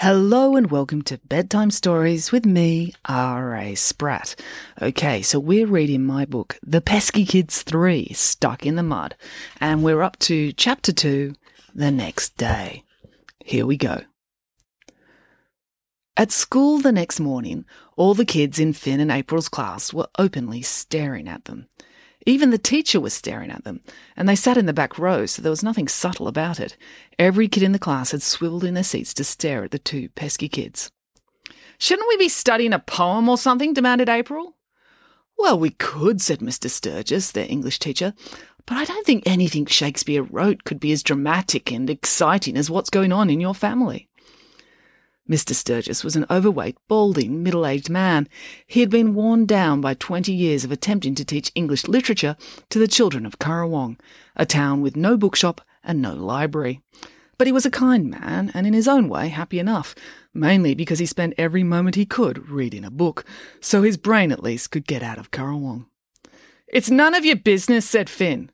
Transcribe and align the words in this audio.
Hello 0.00 0.54
and 0.54 0.70
welcome 0.70 1.02
to 1.02 1.18
Bedtime 1.24 1.72
Stories 1.72 2.30
with 2.30 2.46
me, 2.46 2.94
R.A. 3.06 3.74
Spratt. 3.74 4.36
Okay, 4.80 5.22
so 5.22 5.40
we're 5.40 5.66
reading 5.66 6.04
my 6.04 6.24
book, 6.24 6.56
The 6.62 6.80
Peski 6.80 7.26
Kids 7.28 7.64
3 7.64 8.12
Stuck 8.12 8.64
in 8.64 8.76
the 8.76 8.84
Mud, 8.84 9.16
and 9.60 9.82
we're 9.82 10.02
up 10.02 10.16
to 10.20 10.52
chapter 10.52 10.92
2, 10.92 11.34
The 11.74 11.90
Next 11.90 12.36
Day. 12.36 12.84
Here 13.44 13.66
we 13.66 13.76
go. 13.76 14.02
At 16.16 16.30
school 16.30 16.78
the 16.78 16.92
next 16.92 17.18
morning, 17.18 17.64
all 17.96 18.14
the 18.14 18.24
kids 18.24 18.60
in 18.60 18.74
Fin 18.74 19.00
and 19.00 19.10
April's 19.10 19.48
class 19.48 19.92
were 19.92 20.06
openly 20.16 20.62
staring 20.62 21.26
at 21.26 21.46
them. 21.46 21.66
Even 22.28 22.50
the 22.50 22.58
teacher 22.58 23.00
was 23.00 23.14
staring 23.14 23.50
at 23.50 23.64
them, 23.64 23.80
and 24.14 24.28
they 24.28 24.36
sat 24.36 24.58
in 24.58 24.66
the 24.66 24.74
back 24.74 24.98
row, 24.98 25.24
so 25.24 25.40
there 25.40 25.48
was 25.48 25.62
nothing 25.62 25.88
subtle 25.88 26.28
about 26.28 26.60
it. 26.60 26.76
Every 27.18 27.48
kid 27.48 27.62
in 27.62 27.72
the 27.72 27.78
class 27.78 28.10
had 28.10 28.20
swiveled 28.20 28.64
in 28.64 28.74
their 28.74 28.84
seats 28.84 29.14
to 29.14 29.24
stare 29.24 29.64
at 29.64 29.70
the 29.70 29.78
two 29.78 30.10
Peski 30.10 30.52
kids. 30.52 30.90
Shouldn't 31.78 32.06
we 32.06 32.18
be 32.18 32.28
studying 32.28 32.74
a 32.74 32.80
poem 32.80 33.30
or 33.30 33.38
something? 33.38 33.72
demanded 33.72 34.10
April. 34.10 34.56
Well, 35.38 35.58
we 35.58 35.70
could, 35.70 36.20
said 36.20 36.40
Mr. 36.40 36.68
Sturgis, 36.68 37.32
their 37.32 37.46
English 37.48 37.78
teacher, 37.78 38.12
but 38.66 38.76
I 38.76 38.84
don't 38.84 39.06
think 39.06 39.22
anything 39.24 39.64
Shakespeare 39.64 40.22
wrote 40.22 40.64
could 40.64 40.80
be 40.80 40.92
as 40.92 41.02
dramatic 41.02 41.72
and 41.72 41.88
exciting 41.88 42.58
as 42.58 42.68
what's 42.68 42.90
going 42.90 43.10
on 43.10 43.30
in 43.30 43.40
your 43.40 43.54
family. 43.54 44.07
Mr. 45.28 45.54
Sturgis 45.54 46.02
was 46.02 46.16
an 46.16 46.24
overweight, 46.30 46.76
balding, 46.88 47.42
middle 47.42 47.66
aged 47.66 47.90
man. 47.90 48.28
He 48.66 48.80
had 48.80 48.88
been 48.88 49.14
worn 49.14 49.44
down 49.44 49.80
by 49.80 49.94
twenty 49.94 50.32
years 50.32 50.64
of 50.64 50.72
attempting 50.72 51.14
to 51.16 51.24
teach 51.24 51.52
English 51.54 51.86
literature 51.86 52.36
to 52.70 52.78
the 52.78 52.88
children 52.88 53.26
of 53.26 53.38
Currawong, 53.38 53.98
a 54.36 54.46
town 54.46 54.80
with 54.80 54.96
no 54.96 55.18
bookshop 55.18 55.60
and 55.84 56.00
no 56.00 56.14
library. 56.14 56.80
But 57.36 57.46
he 57.46 57.52
was 57.52 57.66
a 57.66 57.70
kind 57.70 58.10
man, 58.10 58.50
and 58.54 58.66
in 58.66 58.72
his 58.72 58.88
own 58.88 59.08
way 59.08 59.28
happy 59.28 59.58
enough, 59.58 59.94
mainly 60.32 60.74
because 60.74 60.98
he 60.98 61.06
spent 61.06 61.34
every 61.36 61.62
moment 61.62 61.96
he 61.96 62.06
could 62.06 62.48
reading 62.48 62.84
a 62.84 62.90
book, 62.90 63.24
so 63.60 63.82
his 63.82 63.96
brain 63.96 64.32
at 64.32 64.42
least 64.42 64.70
could 64.70 64.86
get 64.86 65.02
out 65.02 65.18
of 65.18 65.30
Currawong. 65.30 65.86
It's 66.66 66.90
none 66.90 67.14
of 67.14 67.24
your 67.24 67.36
business, 67.36 67.88
said 67.88 68.08
Fin. 68.08 68.50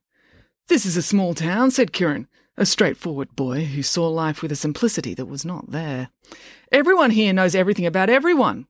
This 0.68 0.84
is 0.84 0.96
a 0.96 1.02
small 1.02 1.34
town, 1.34 1.70
said 1.70 1.92
Kieran 1.92 2.26
a 2.56 2.66
straightforward 2.66 3.34
boy 3.34 3.64
who 3.64 3.82
saw 3.82 4.08
life 4.08 4.40
with 4.42 4.52
a 4.52 4.56
simplicity 4.56 5.14
that 5.14 5.26
was 5.26 5.44
not 5.44 5.70
there. 5.70 6.10
Everyone 6.70 7.10
here 7.10 7.32
knows 7.32 7.54
everything 7.54 7.86
about 7.86 8.10
everyone. 8.10 8.66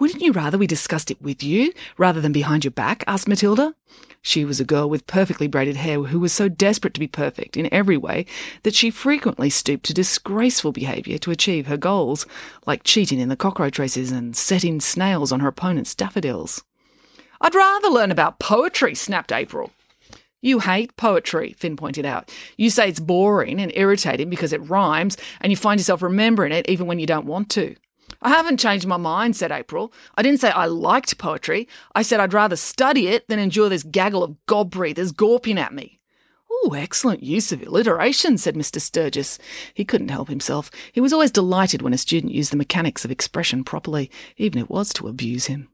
Wouldn't 0.00 0.22
you 0.22 0.32
rather 0.32 0.58
we 0.58 0.66
discussed 0.66 1.10
it 1.12 1.22
with 1.22 1.42
you 1.42 1.72
rather 1.96 2.20
than 2.20 2.32
behind 2.32 2.64
your 2.64 2.72
back? 2.72 3.04
asked 3.06 3.28
Matilda. 3.28 3.74
She 4.20 4.44
was 4.44 4.58
a 4.58 4.64
girl 4.64 4.90
with 4.90 5.06
perfectly 5.06 5.46
braided 5.46 5.76
hair 5.76 6.02
who 6.02 6.18
was 6.18 6.32
so 6.32 6.48
desperate 6.48 6.94
to 6.94 7.00
be 7.00 7.06
perfect 7.06 7.56
in 7.56 7.72
every 7.72 7.96
way 7.96 8.26
that 8.64 8.74
she 8.74 8.90
frequently 8.90 9.50
stooped 9.50 9.84
to 9.86 9.94
disgraceful 9.94 10.72
behaviour 10.72 11.16
to 11.18 11.30
achieve 11.30 11.68
her 11.68 11.76
goals, 11.76 12.26
like 12.66 12.82
cheating 12.82 13.20
in 13.20 13.28
the 13.28 13.36
cockroach 13.36 13.78
races 13.78 14.10
and 14.10 14.36
setting 14.36 14.80
snails 14.80 15.30
on 15.30 15.40
her 15.40 15.48
opponent's 15.48 15.94
daffodils. 15.94 16.64
I'd 17.40 17.54
rather 17.54 17.88
learn 17.88 18.10
about 18.10 18.40
poetry, 18.40 18.94
snapped 18.94 19.30
April. 19.30 19.70
You 20.44 20.58
hate 20.58 20.94
poetry, 20.98 21.54
Fin 21.56 21.74
pointed 21.74 22.04
out. 22.04 22.30
You 22.58 22.68
say 22.68 22.90
it's 22.90 23.00
boring 23.00 23.58
and 23.58 23.72
irritating 23.74 24.28
because 24.28 24.52
it 24.52 24.68
rhymes, 24.68 25.16
and 25.40 25.50
you 25.50 25.56
find 25.56 25.80
yourself 25.80 26.02
remembering 26.02 26.52
it 26.52 26.68
even 26.68 26.86
when 26.86 26.98
you 26.98 27.06
don't 27.06 27.24
want 27.24 27.48
to. 27.52 27.74
I 28.20 28.28
haven't 28.28 28.60
changed 28.60 28.86
my 28.86 28.98
mind, 28.98 29.36
said 29.36 29.50
April. 29.50 29.90
I 30.16 30.22
didn't 30.22 30.40
say 30.40 30.50
I 30.50 30.66
liked 30.66 31.16
poetry. 31.16 31.66
I 31.94 32.02
said 32.02 32.20
I'd 32.20 32.34
rather 32.34 32.56
study 32.56 33.08
it 33.08 33.26
than 33.26 33.38
endure 33.38 33.70
this 33.70 33.84
gaggle 33.84 34.22
of 34.22 34.36
gob 34.44 34.70
breathers 34.70 35.12
gawping 35.12 35.56
at 35.56 35.72
me. 35.72 35.98
Oh, 36.52 36.74
excellent 36.74 37.22
use 37.22 37.50
of 37.50 37.62
alliteration, 37.62 38.36
said 38.36 38.54
Mr. 38.54 38.82
Sturgis. 38.82 39.38
He 39.72 39.86
couldn't 39.86 40.10
help 40.10 40.28
himself. 40.28 40.70
He 40.92 41.00
was 41.00 41.14
always 41.14 41.30
delighted 41.30 41.80
when 41.80 41.94
a 41.94 41.98
student 41.98 42.34
used 42.34 42.52
the 42.52 42.58
mechanics 42.58 43.02
of 43.02 43.10
expression 43.10 43.64
properly, 43.64 44.10
even 44.36 44.58
if 44.58 44.64
it 44.64 44.70
was 44.70 44.92
to 44.92 45.08
abuse 45.08 45.46
him. 45.46 45.70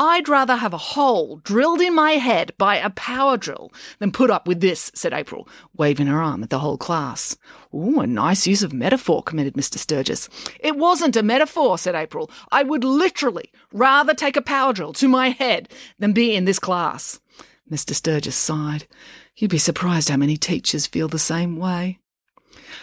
I'd 0.00 0.28
rather 0.28 0.54
have 0.54 0.72
a 0.72 0.78
hole 0.78 1.38
drilled 1.42 1.80
in 1.80 1.92
my 1.92 2.12
head 2.12 2.52
by 2.56 2.76
a 2.76 2.88
power 2.90 3.36
drill 3.36 3.72
than 3.98 4.12
put 4.12 4.30
up 4.30 4.46
with 4.46 4.60
this, 4.60 4.92
said 4.94 5.12
April, 5.12 5.48
waving 5.76 6.06
her 6.06 6.22
arm 6.22 6.44
at 6.44 6.50
the 6.50 6.60
whole 6.60 6.78
class. 6.78 7.36
Ooh, 7.74 7.98
a 7.98 8.06
nice 8.06 8.46
use 8.46 8.62
of 8.62 8.72
metaphor, 8.72 9.24
commented 9.24 9.54
Mr. 9.54 9.76
Sturgis. 9.76 10.28
It 10.60 10.76
wasn't 10.76 11.16
a 11.16 11.22
metaphor, 11.24 11.78
said 11.78 11.96
April. 11.96 12.30
I 12.52 12.62
would 12.62 12.84
literally 12.84 13.50
rather 13.72 14.14
take 14.14 14.36
a 14.36 14.40
power 14.40 14.72
drill 14.72 14.92
to 14.92 15.08
my 15.08 15.30
head 15.30 15.68
than 15.98 16.12
be 16.12 16.36
in 16.36 16.44
this 16.44 16.60
class. 16.60 17.18
Mr. 17.68 17.92
Sturgis 17.92 18.36
sighed. 18.36 18.86
You'd 19.34 19.50
be 19.50 19.58
surprised 19.58 20.10
how 20.10 20.16
many 20.16 20.36
teachers 20.36 20.86
feel 20.86 21.08
the 21.08 21.18
same 21.18 21.56
way. 21.56 21.98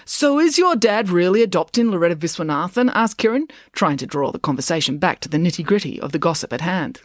So 0.05 0.39
is 0.39 0.57
your 0.57 0.75
dad 0.75 1.09
really 1.09 1.41
adopting 1.41 1.91
Loretta 1.91 2.15
Viswanathan? 2.15 2.91
asked 2.93 3.17
Kieran, 3.17 3.47
trying 3.73 3.97
to 3.97 4.05
draw 4.05 4.31
the 4.31 4.39
conversation 4.39 4.97
back 4.97 5.19
to 5.21 5.29
the 5.29 5.37
nitty 5.37 5.65
gritty 5.65 5.99
of 5.99 6.11
the 6.11 6.19
gossip 6.19 6.53
at 6.53 6.61
hand. 6.61 7.01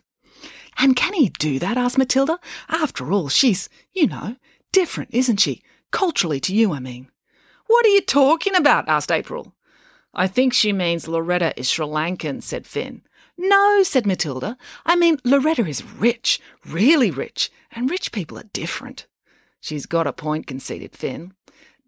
And 0.79 0.97
can 0.97 1.15
he 1.15 1.31
do 1.31 1.59
that? 1.59 1.77
asked 1.77 1.99
Matilda. 1.99 2.39
After 2.69 3.13
all, 3.13 3.29
she's, 3.29 3.69
you 3.93 4.07
know, 4.07 4.37
different, 4.73 5.11
isn't 5.13 5.39
she? 5.39 5.63
Culturally 5.91 6.41
to 6.41 6.55
you, 6.55 6.73
I 6.73 6.81
mean. 6.81 7.09
What 7.67 7.87
are 7.87 7.91
you 7.91 8.01
talking 8.01 8.55
about? 8.55 8.89
asked 8.89 9.13
April. 9.13 9.55
I 10.15 10.27
think 10.27 10.53
she 10.53 10.73
means 10.73 11.07
Loretta 11.07 11.53
is 11.59 11.69
Sri 11.69 11.87
Lankan, 11.87 12.43
said 12.43 12.67
Fin. 12.67 13.03
No, 13.37 13.83
said 13.83 14.07
Matilda. 14.07 14.57
I 14.85 14.97
mean, 14.97 15.19
Loretta 15.25 15.65
is 15.67 15.85
rich, 15.85 16.41
really 16.67 17.11
rich, 17.11 17.51
and 17.71 17.89
rich 17.89 18.13
people 18.13 18.39
are 18.39 18.51
different. 18.53 19.07
She's 19.61 19.87
got 19.87 20.07
a 20.07 20.13
point, 20.13 20.47
conceded 20.47 20.97
Fin. 20.97 21.35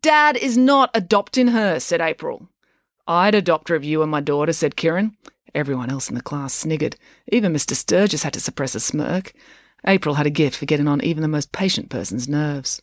Dad 0.02 0.36
is 0.36 0.58
not 0.58 0.90
adopting 0.94 1.48
her, 1.48 1.78
said 1.78 2.00
April. 2.00 2.48
I'd 3.06 3.36
adopt 3.36 3.68
her 3.68 3.76
if 3.76 3.84
you 3.84 4.00
were 4.00 4.06
my 4.06 4.20
daughter, 4.20 4.52
said 4.52 4.76
Kieran. 4.76 5.16
Everyone 5.54 5.90
else 5.90 6.08
in 6.08 6.16
the 6.16 6.22
class 6.22 6.52
sniggered. 6.52 6.96
Even 7.30 7.52
Mr. 7.52 7.74
Sturgis 7.74 8.24
had 8.24 8.32
to 8.32 8.40
suppress 8.40 8.74
a 8.74 8.80
smirk. 8.80 9.32
April 9.86 10.16
had 10.16 10.26
a 10.26 10.30
gift 10.30 10.56
for 10.56 10.66
getting 10.66 10.88
on 10.88 11.02
even 11.04 11.22
the 11.22 11.28
most 11.28 11.52
patient 11.52 11.88
person's 11.88 12.28
nerves. 12.28 12.82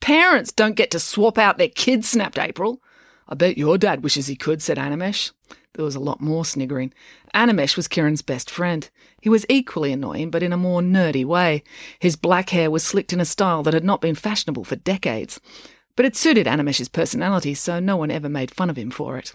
Parents 0.00 0.52
don't 0.52 0.76
get 0.76 0.90
to 0.92 1.00
swap 1.00 1.38
out 1.38 1.58
their 1.58 1.68
kids, 1.68 2.08
snapped 2.08 2.38
April. 2.38 2.80
I 3.28 3.34
bet 3.34 3.58
your 3.58 3.78
dad 3.78 4.04
wishes 4.04 4.26
he 4.26 4.36
could, 4.36 4.62
said 4.62 4.76
Animesh. 4.76 5.32
There 5.72 5.84
was 5.84 5.96
a 5.96 6.00
lot 6.00 6.20
more 6.20 6.44
sniggering. 6.44 6.92
Animesh 7.34 7.76
was 7.76 7.88
Kieran's 7.88 8.22
best 8.22 8.48
friend. 8.48 8.88
He 9.20 9.28
was 9.28 9.46
equally 9.48 9.92
annoying, 9.92 10.30
but 10.30 10.42
in 10.42 10.52
a 10.52 10.56
more 10.56 10.82
nerdy 10.82 11.24
way. 11.24 11.64
His 11.98 12.14
black 12.14 12.50
hair 12.50 12.70
was 12.70 12.84
slicked 12.84 13.12
in 13.12 13.20
a 13.20 13.24
style 13.24 13.64
that 13.64 13.74
had 13.74 13.84
not 13.84 14.00
been 14.00 14.14
fashionable 14.14 14.64
for 14.64 14.76
decades. 14.76 15.40
But 15.96 16.06
it 16.06 16.16
suited 16.16 16.46
Animesh's 16.46 16.88
personality, 16.88 17.54
so 17.54 17.78
no 17.78 17.96
one 17.96 18.10
ever 18.10 18.28
made 18.28 18.50
fun 18.50 18.70
of 18.70 18.76
him 18.76 18.90
for 18.90 19.16
it. 19.16 19.32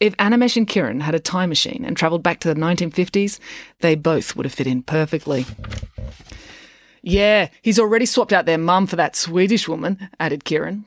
If 0.00 0.16
Animesh 0.16 0.56
and 0.56 0.66
Kieran 0.66 1.00
had 1.00 1.14
a 1.14 1.20
time 1.20 1.48
machine 1.48 1.84
and 1.86 1.96
travelled 1.96 2.22
back 2.22 2.40
to 2.40 2.48
the 2.48 2.60
1950s, 2.60 3.38
they 3.80 3.94
both 3.94 4.34
would 4.34 4.44
have 4.44 4.54
fit 4.54 4.66
in 4.66 4.82
perfectly. 4.82 5.46
Yeah, 7.02 7.48
he's 7.62 7.78
already 7.78 8.06
swapped 8.06 8.32
out 8.32 8.46
their 8.46 8.58
mum 8.58 8.86
for 8.86 8.96
that 8.96 9.14
Swedish 9.14 9.68
woman, 9.68 10.08
added 10.18 10.44
Kieran. 10.44 10.86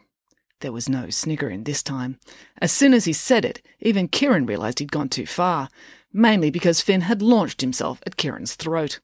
There 0.59 0.71
was 0.71 0.89
no 0.89 1.09
sniggering 1.09 1.63
this 1.63 1.83
time. 1.83 2.19
As 2.59 2.71
soon 2.71 2.93
as 2.93 3.05
he 3.05 3.13
said 3.13 3.45
it, 3.45 3.61
even 3.79 4.07
Kieran 4.07 4.47
realised 4.47 4.79
he'd 4.79 4.91
gone 4.91 5.09
too 5.09 5.27
far, 5.27 5.69
mainly 6.11 6.49
because 6.49 6.81
Fin 6.81 7.01
had 7.01 7.21
launched 7.21 7.61
himself 7.61 8.01
at 8.07 8.17
Kieran's 8.17 8.55
throat. 8.55 8.99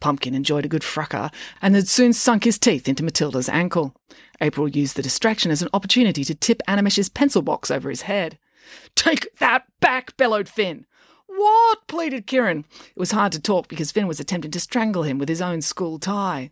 Pumpkin 0.00 0.34
enjoyed 0.34 0.64
a 0.64 0.68
good 0.68 0.84
fracas 0.84 1.30
and 1.60 1.74
had 1.74 1.88
soon 1.88 2.12
sunk 2.12 2.44
his 2.44 2.58
teeth 2.58 2.88
into 2.88 3.02
Matilda's 3.02 3.48
ankle. 3.48 3.94
April 4.40 4.68
used 4.68 4.96
the 4.96 5.02
distraction 5.02 5.50
as 5.50 5.62
an 5.62 5.68
opportunity 5.72 6.24
to 6.24 6.34
tip 6.34 6.62
Animesh's 6.68 7.08
pencil 7.08 7.42
box 7.42 7.70
over 7.70 7.90
his 7.90 8.02
head. 8.02 8.38
Take 8.94 9.36
that 9.38 9.64
back, 9.80 10.16
bellowed 10.16 10.48
Fin. 10.48 10.86
What? 11.26 11.86
pleaded 11.86 12.26
Kieran. 12.26 12.64
It 12.94 12.98
was 12.98 13.10
hard 13.10 13.32
to 13.32 13.40
talk 13.40 13.68
because 13.68 13.92
Fin 13.92 14.06
was 14.06 14.20
attempting 14.20 14.50
to 14.52 14.60
strangle 14.60 15.02
him 15.02 15.18
with 15.18 15.28
his 15.28 15.42
own 15.42 15.62
school 15.62 15.98
tie. 15.98 16.50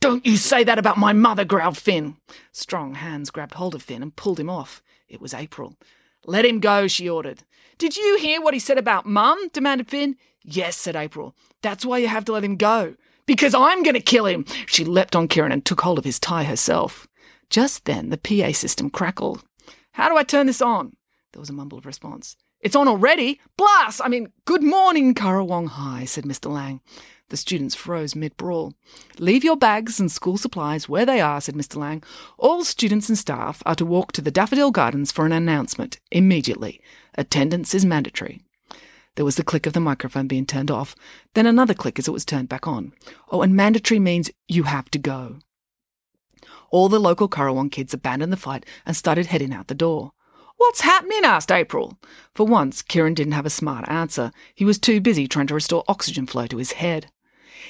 Don't 0.00 0.24
you 0.24 0.36
say 0.36 0.64
that 0.64 0.78
about 0.78 0.96
my 0.96 1.12
mother, 1.12 1.44
growled 1.44 1.76
Fin. 1.76 2.16
Strong 2.52 2.94
hands 2.94 3.30
grabbed 3.30 3.54
hold 3.54 3.74
of 3.74 3.82
Fin 3.82 4.02
and 4.02 4.16
pulled 4.16 4.40
him 4.40 4.50
off. 4.50 4.82
It 5.08 5.20
was 5.20 5.34
April. 5.34 5.76
Let 6.26 6.44
him 6.44 6.60
go, 6.60 6.86
she 6.86 7.08
ordered. 7.08 7.42
Did 7.78 7.96
you 7.96 8.18
hear 8.18 8.40
what 8.40 8.54
he 8.54 8.60
said 8.60 8.78
about 8.78 9.06
Mum? 9.06 9.48
demanded 9.52 9.88
Fin. 9.88 10.16
Yes, 10.42 10.76
said 10.76 10.96
April. 10.96 11.34
That's 11.62 11.84
why 11.84 11.98
you 11.98 12.08
have 12.08 12.24
to 12.26 12.32
let 12.32 12.44
him 12.44 12.56
go. 12.56 12.94
Because 13.26 13.54
I'm 13.54 13.82
going 13.82 13.94
to 13.94 14.00
kill 14.00 14.26
him. 14.26 14.44
She 14.66 14.84
leapt 14.84 15.14
on 15.14 15.28
Kieran 15.28 15.52
and 15.52 15.64
took 15.64 15.82
hold 15.82 15.98
of 15.98 16.04
his 16.04 16.18
tie 16.18 16.44
herself. 16.44 17.06
Just 17.48 17.84
then, 17.84 18.10
the 18.10 18.18
PA 18.18 18.52
system 18.52 18.90
crackled. 18.90 19.44
How 19.92 20.08
do 20.08 20.16
I 20.16 20.22
turn 20.22 20.46
this 20.46 20.62
on? 20.62 20.96
There 21.32 21.40
was 21.40 21.50
a 21.50 21.52
mumble 21.52 21.78
of 21.78 21.86
response. 21.86 22.36
It's 22.60 22.76
on 22.76 22.88
already. 22.88 23.40
Blast! 23.56 24.00
I 24.04 24.08
mean, 24.08 24.32
good 24.44 24.62
morning, 24.62 25.14
Currawong 25.14 25.68
High, 25.68 26.04
said 26.04 26.24
Mr. 26.24 26.50
Lang. 26.52 26.80
The 27.30 27.36
students 27.36 27.76
froze 27.76 28.16
mid 28.16 28.36
brawl. 28.36 28.74
Leave 29.18 29.44
your 29.44 29.56
bags 29.56 30.00
and 30.00 30.10
school 30.10 30.36
supplies 30.36 30.88
where 30.88 31.06
they 31.06 31.20
are, 31.20 31.40
said 31.40 31.54
Mr. 31.54 31.76
Lang. 31.76 32.02
All 32.36 32.64
students 32.64 33.08
and 33.08 33.16
staff 33.16 33.62
are 33.64 33.76
to 33.76 33.86
walk 33.86 34.12
to 34.12 34.20
the 34.20 34.32
Daffodil 34.32 34.72
Gardens 34.72 35.12
for 35.12 35.24
an 35.24 35.32
announcement 35.32 36.00
immediately. 36.10 36.80
Attendance 37.14 37.72
is 37.72 37.84
mandatory. 37.84 38.40
There 39.20 39.24
was 39.26 39.36
the 39.36 39.44
click 39.44 39.66
of 39.66 39.74
the 39.74 39.80
microphone 39.80 40.28
being 40.28 40.46
turned 40.46 40.70
off, 40.70 40.96
then 41.34 41.44
another 41.44 41.74
click 41.74 41.98
as 41.98 42.08
it 42.08 42.10
was 42.10 42.24
turned 42.24 42.48
back 42.48 42.66
on. 42.66 42.94
Oh, 43.30 43.42
and 43.42 43.54
mandatory 43.54 44.00
means 44.00 44.30
you 44.48 44.62
have 44.62 44.90
to 44.92 44.98
go. 44.98 45.40
All 46.70 46.88
the 46.88 46.98
local 46.98 47.28
Currawong 47.28 47.70
kids 47.70 47.92
abandoned 47.92 48.32
the 48.32 48.38
fight 48.38 48.64
and 48.86 48.96
started 48.96 49.26
heading 49.26 49.52
out 49.52 49.66
the 49.66 49.74
door. 49.74 50.12
What's 50.56 50.80
happening? 50.80 51.20
asked 51.22 51.52
April. 51.52 51.98
For 52.34 52.46
once, 52.46 52.80
Kieran 52.80 53.12
didn't 53.12 53.34
have 53.34 53.44
a 53.44 53.50
smart 53.50 53.86
answer. 53.90 54.32
He 54.54 54.64
was 54.64 54.78
too 54.78 55.02
busy 55.02 55.28
trying 55.28 55.48
to 55.48 55.54
restore 55.54 55.84
oxygen 55.86 56.24
flow 56.26 56.46
to 56.46 56.56
his 56.56 56.72
head. 56.72 57.10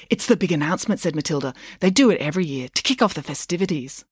It's 0.09 0.27
the 0.27 0.37
big 0.37 0.53
announcement, 0.53 1.01
said 1.01 1.15
Matilda. 1.15 1.53
They 1.81 1.89
do 1.89 2.09
it 2.09 2.21
every 2.21 2.45
year 2.45 2.69
to 2.69 2.81
kick 2.81 3.01
off 3.01 3.13
the 3.13 3.21
festivities. 3.21 4.05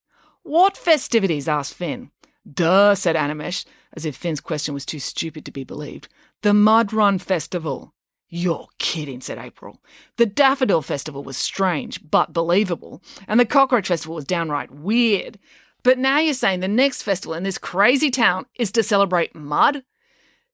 What 0.44 0.76
festivities? 0.76 1.48
asked 1.48 1.74
Fin. 1.74 2.12
Duh, 2.54 2.96
said 2.96 3.16
Animesh, 3.16 3.64
as 3.94 4.06
if 4.06 4.18
Fin's 4.18 4.42
question 4.42 4.74
was 4.74 4.86
too 4.86 5.00
stupid 5.00 5.46
to 5.46 5.52
be 5.52 5.64
believed. 5.64 6.10
The 6.42 6.54
Mud 6.54 6.94
Run 6.94 7.20
Festival. 7.20 7.94
You're 8.30 8.68
kidding, 8.78 9.20
said 9.20 9.38
April. 9.38 9.82
The 10.16 10.26
Daffodil 10.26 10.82
Festival 10.82 11.22
was 11.22 11.36
strange, 11.36 12.00
but 12.10 12.32
believable, 12.32 13.04
and 13.28 13.38
the 13.38 13.46
Cockroach 13.46 13.90
Festival 13.90 14.16
was 14.16 14.24
downright 14.24 14.72
weird. 14.72 15.38
But 15.84 15.98
now 15.98 16.20
you're 16.20 16.34
saying 16.34 16.62
the 16.62 16.70
next 16.70 17.04
festival 17.04 17.34
in 17.34 17.44
this 17.44 17.58
crazy 17.58 18.10
town 18.10 18.46
is 18.56 18.72
to 18.74 18.84
celebrate 18.84 19.36
mud? 19.36 19.84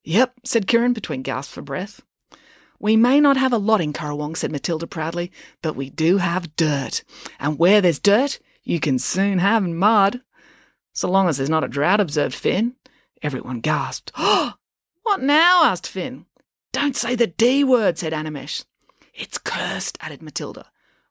Yep, 0.02 0.34
said 0.44 0.66
Kieran 0.66 0.92
between 0.92 1.22
gasps 1.22 1.54
for 1.54 1.62
breath. 1.62 2.02
We 2.80 2.96
may 2.96 3.20
not 3.20 3.36
have 3.36 3.52
a 3.52 3.58
lot 3.58 3.80
in 3.80 3.92
Currawong, 3.92 4.36
said 4.36 4.50
Matilda 4.50 4.88
proudly, 4.88 5.30
but 5.62 5.76
we 5.76 5.90
do 5.90 6.18
have 6.18 6.56
dirt. 6.56 7.04
And 7.38 7.60
where 7.60 7.80
there's 7.80 8.00
dirt, 8.00 8.40
you 8.64 8.80
can 8.80 8.98
soon 8.98 9.38
have 9.38 9.62
mud. 9.62 10.20
So 10.92 11.08
long 11.08 11.28
as 11.28 11.36
there's 11.36 11.50
not 11.50 11.64
a 11.64 11.68
drought, 11.68 12.00
observed 12.00 12.34
Fin. 12.34 12.74
Everyone 13.22 13.60
gasped. 13.60 14.10
Oh, 14.18 14.54
what 15.06 15.22
now? 15.22 15.62
asked 15.62 15.86
Fin. 15.86 16.26
Don't 16.72 16.96
say 16.96 17.14
the 17.14 17.28
D 17.28 17.62
word, 17.62 17.96
said 17.96 18.12
Animesh. 18.12 18.64
It's 19.14 19.38
cursed, 19.38 19.96
added 20.00 20.20
Matilda. 20.20 20.66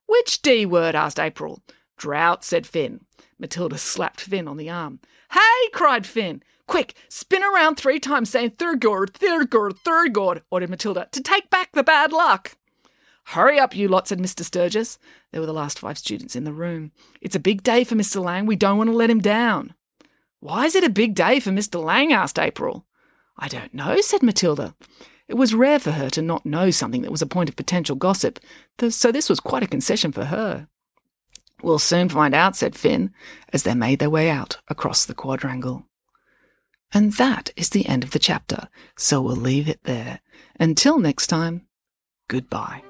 Which 0.05 0.41
D 0.41 0.65
word? 0.65 0.95
asked 0.95 1.19
April. 1.19 1.63
Drought, 1.95 2.43
said 2.43 2.67
Fin. 2.67 3.05
Matilda 3.39 3.77
slapped 3.77 4.19
Fin 4.19 4.49
on 4.49 4.57
the 4.57 4.69
arm. 4.69 4.99
Hey, 5.31 5.69
cried 5.71 6.05
Fin. 6.05 6.43
Quick, 6.67 6.95
spin 7.07 7.41
around 7.41 7.75
three 7.75 7.99
times 7.99 8.29
saying 8.29 8.51
Thurgood, 8.51 9.11
Thurgood, 9.11 9.79
Thurgood, 9.85 10.41
ordered 10.51 10.69
Matilda, 10.69 11.07
to 11.11 11.21
take 11.21 11.49
back 11.49 11.71
the 11.71 11.83
bad 11.83 12.11
luck. 12.11 12.57
Hurry 13.29 13.57
up, 13.57 13.75
you 13.75 13.87
lot, 13.87 14.09
said 14.09 14.19
Mr. 14.19 14.43
Sturgis. 14.43 14.99
There 15.31 15.39
were 15.39 15.47
the 15.47 15.53
last 15.53 15.79
five 15.79 15.97
students 15.97 16.35
in 16.35 16.43
the 16.43 16.51
room. 16.51 16.91
It's 17.21 17.35
a 17.35 17.39
big 17.39 17.63
day 17.63 17.85
for 17.85 17.95
Mr. 17.95 18.21
Lang. 18.21 18.45
We 18.45 18.57
don't 18.57 18.77
want 18.77 18.89
to 18.89 18.95
let 18.95 19.09
him 19.09 19.21
down. 19.21 19.73
Why 20.41 20.65
is 20.65 20.75
it 20.75 20.83
a 20.83 20.89
big 20.89 21.15
day 21.15 21.39
for 21.39 21.51
Mr. 21.51 21.81
Lang? 21.81 22.11
asked 22.11 22.37
April. 22.37 22.85
I 23.37 23.47
don't 23.47 23.73
know, 23.73 23.99
said 24.01 24.23
Matilda. 24.23 24.75
It 25.27 25.35
was 25.35 25.53
rare 25.53 25.79
for 25.79 25.91
her 25.91 26.09
to 26.11 26.21
not 26.21 26.45
know 26.45 26.69
something 26.71 27.01
that 27.01 27.11
was 27.11 27.21
a 27.21 27.27
point 27.27 27.49
of 27.49 27.55
potential 27.55 27.95
gossip, 27.95 28.39
so 28.89 29.11
this 29.11 29.29
was 29.29 29.39
quite 29.39 29.63
a 29.63 29.67
concession 29.67 30.11
for 30.11 30.25
her. 30.25 30.67
We'll 31.63 31.79
soon 31.79 32.09
find 32.09 32.35
out, 32.35 32.55
said 32.55 32.75
Fin, 32.75 33.11
as 33.51 33.63
they 33.63 33.73
made 33.73 33.99
their 33.99 34.09
way 34.09 34.29
out 34.29 34.57
across 34.67 35.05
the 35.05 35.15
quadrangle. 35.15 35.87
And 36.93 37.13
that 37.13 37.51
is 37.55 37.69
the 37.69 37.87
end 37.87 38.03
of 38.03 38.11
the 38.11 38.19
chapter, 38.19 38.69
so 38.95 39.21
we'll 39.21 39.35
leave 39.35 39.67
it 39.67 39.79
there. 39.83 40.19
Until 40.59 40.99
next 40.99 41.27
time, 41.27 41.65
goodbye. 42.27 42.83